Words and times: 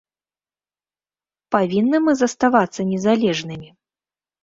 Павінны 1.57 1.97
мы 2.07 2.11
заставацца 2.25 2.81
незалежнымі? 2.91 3.69